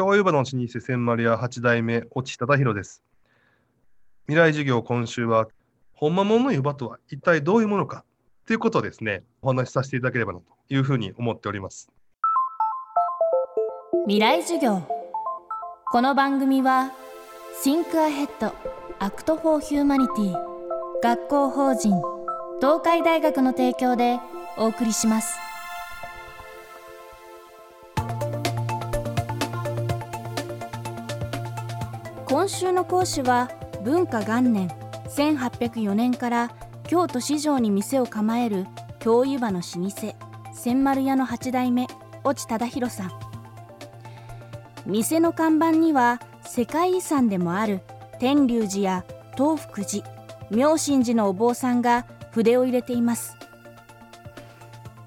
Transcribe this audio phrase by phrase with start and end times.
[0.00, 3.04] 京湯葉の老舗千丸屋八代目越智忠弘です。
[4.28, 5.46] 未来授業今週は、
[5.92, 8.06] 本間もんの湯葉とは一体どういうものか？
[8.46, 11.90] ということをですね、お話しさせていただければなというふうに思っております。
[14.06, 14.88] 未来授業
[15.92, 16.92] この番組は
[17.62, 18.54] Think Ahead
[19.00, 20.34] Act for Humanity
[21.02, 22.00] 学校法人
[22.58, 24.18] 東海大学の提供で
[24.56, 25.36] お送りします
[32.30, 33.50] 今週の講師は
[33.82, 34.68] 文化元年
[35.16, 36.52] 1804年から
[36.84, 38.68] 京都市場に店を構える
[39.00, 40.14] 京湯葉の老舗
[40.54, 41.88] 千丸屋の八代目
[42.24, 43.10] 越智忠弘さん。
[44.86, 47.80] 店の看板には世界遺産でもある
[48.20, 49.04] 天龍寺や
[49.36, 50.06] 東福寺
[50.52, 53.36] 妙心寺のお坊さんが筆を入れています。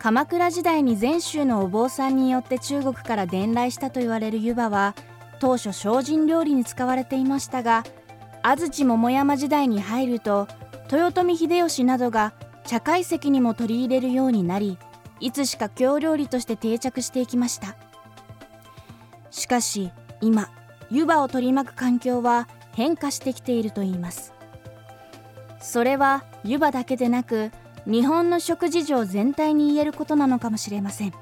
[0.00, 4.96] 鎌倉時代に禅宗のお坊さんによって中国から伝来したと言われる湯葉は
[5.44, 7.84] 当初精進料理に使われていましたが
[8.42, 10.48] 安土桃山時代に入ると
[10.90, 12.32] 豊臣秀吉などが
[12.64, 14.78] 茶会席にも取り入れるようになり
[15.20, 17.76] いつしか京料理として定着していきました。
[19.30, 20.48] しかし今
[20.90, 24.32] 湯葉を取り巻く環境は変化してきているといいます。
[25.60, 27.52] それは湯葉だけでなく
[27.84, 31.12] 日本の食事情全体に言えることなのかもしれません。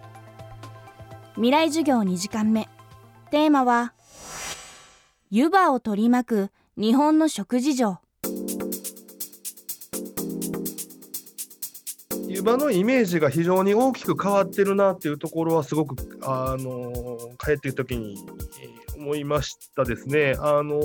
[1.34, 2.68] 未来授業2時間目。
[3.32, 3.94] テーマは
[5.34, 7.98] 湯葉を取り巻く日本の食事情
[12.28, 18.18] 湯葉のイメージが非常に大きく変わってるなっていうところはすごく、あの帰ってきた時に
[18.98, 20.34] 思いましたですね。
[20.38, 20.78] あの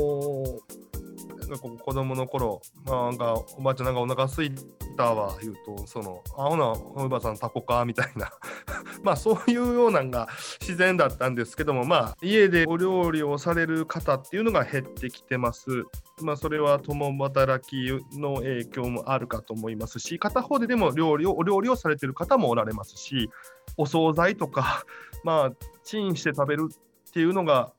[1.49, 4.51] なんか子供の頃、まあ、なんかおばあちゃんなんかお腹空い
[4.97, 8.31] たわ言うとそのあほなおばさんタコかみたいな
[9.03, 10.27] まあそういうようなんが
[10.59, 15.85] 自然だったんですけどもまあ家でお料理をされる方っていうのが減ってきてます。
[16.21, 23.29] まあそれは共働きの影響もあるかと思いますし片方ででも料理をお料理をされてる方もおられますし
[23.77, 24.83] お惣菜とか
[25.23, 25.51] まあ
[25.83, 27.71] チンして食べるっていうのが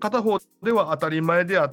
[0.00, 1.70] 片方では当たり前であ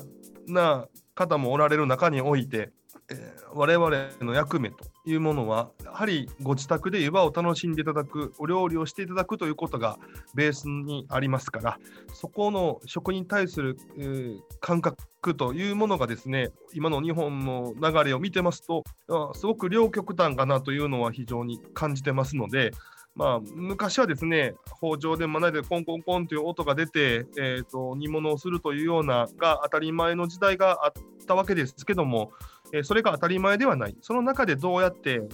[0.48, 2.72] な方もおられる中において、
[3.12, 3.90] えー我々
[4.22, 9.98] の役目というものはやはりご自宅で湯葉を楽しんでいただくお料理をしていただくということが
[10.36, 11.80] ベースにありますから
[12.14, 18.84] そこの食に対する、えー感覚というものがですね今の日本の流れを見てますと
[19.34, 22.72] すごく両極端かなというのは非常に感じてますので
[23.16, 30.94] まあ、昔はですね、包丁でまなでコンコンコンという音が出て、えー、と煮物をするというようなが当たり前の時代があっ
[31.28, 32.32] たわけですけども、
[32.74, 35.30] えそれが当たり前ではない、その中でどうやって、えー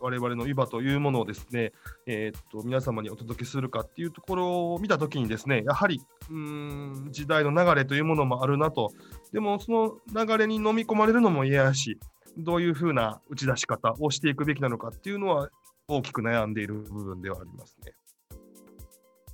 [0.00, 1.72] 我々の湯葉というものをですね、
[2.06, 6.00] えー、と皆様にお届けするかっていうところを見たときにですね、やはり
[6.30, 8.90] うん時代の流れというものもあるなと、
[9.32, 11.98] でもその流れに飲み込まれるのも嫌やし、
[12.36, 15.50] どういうふうな打ち出し方をしていくべきなのかっていうのは
[15.88, 17.92] 大きく悩んでいる部分ではありますね。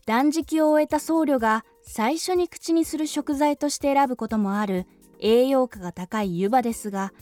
[0.07, 4.87] 断食を終えた僧侶が最初に口にする食材として選ぶこともある
[5.21, 7.13] 栄養価が高い湯葉ですが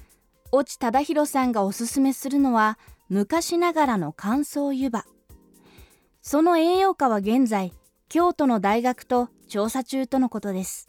[0.53, 5.05] 越智忠宏さんがおすすめするのは昔ながらの乾燥湯葉。
[6.23, 7.73] その栄養価は現在
[8.09, 10.89] 京都の大学と調査中とのことです。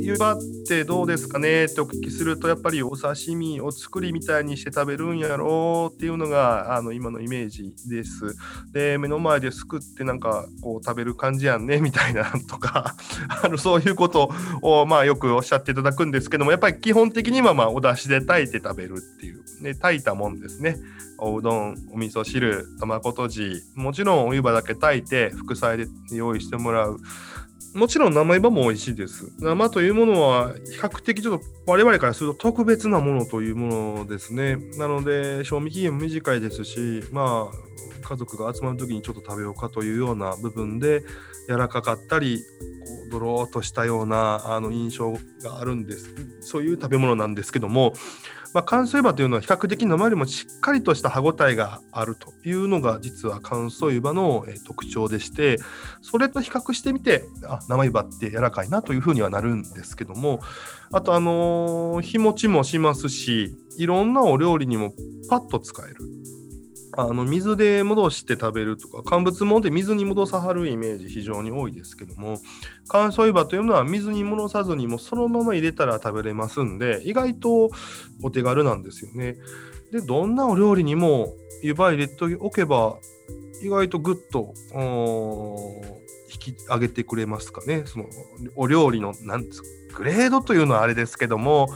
[0.00, 1.64] 湯葉ってどうですかね？
[1.64, 8.36] ってお聞きするとやっぱりお刺身お作りみたいにして食べるんやろうっていうのがあの今のイメージです。
[8.72, 12.94] で目の前ですくってなんかこう食べる感じやんねみたいなとか
[13.42, 14.30] あのそういうこと
[14.62, 20.76] をまあよくおっしゃっていただくんですけどもやっぱり基本的にはまあお出汁で炊いて食べるっていう、ね、炊いたもんですね。
[21.24, 26.98] おうどんお味噌汁卵とじもちろんお湯葉だけ炊いて副菜で用意してもらう。
[27.74, 29.32] もちろん生湯葉も美味しいです。
[29.38, 34.56] 生というものは比較的ちょっと我々からすると特別なものというものですね。
[34.76, 41.02] なので賞味期限も短いですし、まあ家族が集まる時にちょっと食べようかというような部分で
[41.48, 42.44] 柔らかかったり、こ
[43.08, 46.14] うドローっとしたようなあの印象があるんです。
[46.40, 47.94] そういう食べ物なんですけども、
[48.54, 55.58] まあ、乾燥湯葉というのは比較的生よりもしっかりとした歯ごたえがあるというのが実は乾燥湯葉の特徴でして
[56.02, 60.40] それと比較してみてあ生湯葉って柔らかいなというふうにはなるんですけども
[60.92, 64.92] あとあの日持ちもしますしいろんなお料理にも
[65.30, 65.96] パッと使える。
[66.94, 72.38] あの水で戻して食べるとか乾物もんで水に戻さはるイメージ非常に多いですけども
[72.88, 77.70] 乾燥湯葉というのは水に戻さずにもそのまま入れたら食べれますんで意外と
[78.22, 79.36] お手軽なんですよね。
[79.90, 82.98] でどんなお料理にも湯葉入れておけば
[83.62, 84.54] 意外とグッと
[86.32, 87.84] 引き上げてくれますかね。
[87.86, 88.06] その
[88.56, 89.44] お料理のなん
[89.94, 91.68] グレードというのはあれですけども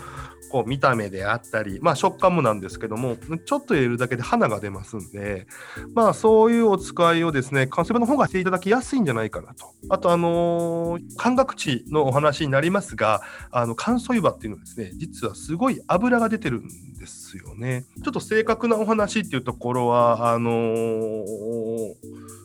[0.51, 5.47] こう見た目であったり、まあ、食感もなんですけどもちょっと入れるだけで花が出ますんで、
[5.95, 9.67] まあ、そういうお使いをですね関西弁の方がしていただきやすいんじゃないかなと。
[9.89, 16.69] あとあのー、感覚値のお話になりますがあの乾燥湯葉っていうのはですね実はすごい油が出てるん
[16.99, 17.85] ですよね。
[18.03, 21.25] ちょっと正確なお話っていうところはあのー、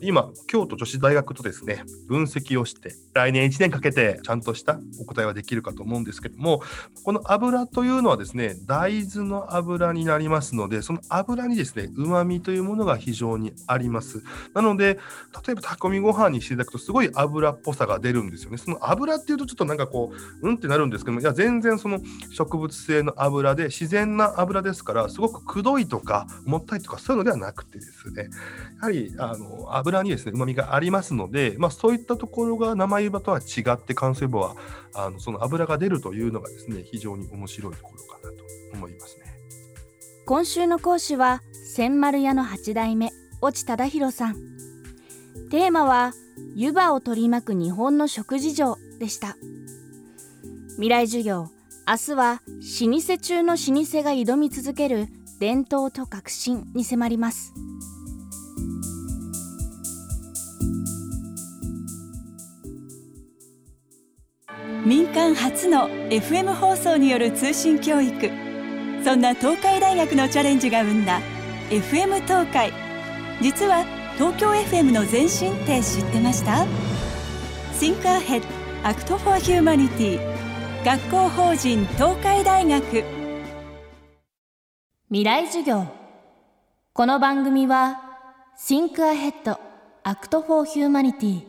[0.02, 6.62] 今京都女子大学とですね分析をして来年1年かけてちゃんとしたお答えはできるかと思うんですけども
[7.04, 14.22] この油というのはですね、大豆の油になりますので、その油にですね、旨味というものが非常にあります。
[14.54, 14.98] なので、
[15.46, 18.58] 例えば炊き込みご飯にしていただくと、すごい油っぽさが出るんですよね。
[18.58, 20.12] その油っていうと、ちょっとなんかこ
[20.42, 22.00] う、うんってなるんですけども、いや、全然その
[22.30, 28.28] 植物性の油で、自然な油ですから、すごくくどいとか、もったいとか、そういうのではなくてですね、
[28.80, 34.56] やはりあの油にですね、旨味がありますので、まあ、そういったところが生湯葉とは違って、乾燥湯葉は
[34.94, 39.24] あのその油が出るというのがですね、非常に面白いところかなと思いますね。
[40.24, 41.42] 今週の講師は
[41.74, 43.12] 千丸屋の8代目
[43.46, 44.36] 越智忠弘さん。
[45.50, 46.12] テーマは
[46.54, 49.36] 湯葉を取り巻く日本の食事情でした。
[50.76, 51.48] 未来授業
[51.86, 55.08] 明日は老舗中の老舗が挑み続ける
[55.40, 57.52] 伝統と革新に迫ります。
[64.84, 68.28] 民間初の FM 放送による通信教育。
[69.04, 71.20] そんな東海大学のチャレンジが生んだ
[71.70, 72.72] FM 東海。
[73.40, 73.84] 実は
[74.14, 76.66] 東京 FM の前身って知ってました
[77.78, 78.42] ？Think Ahead
[78.82, 80.18] Act for Humanity
[80.84, 83.04] 学校法人東海大学。
[85.10, 85.86] 未来授業。
[86.92, 88.00] この番組は
[88.58, 89.56] Think Ahead
[90.02, 91.42] Act for Humanity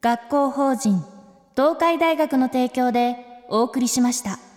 [0.00, 1.17] 学校法人
[1.58, 3.16] 東海大学の提供で
[3.48, 4.47] お送りしました。